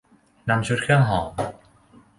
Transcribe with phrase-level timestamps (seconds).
[0.49, 1.29] นำชุดเครื่องหอม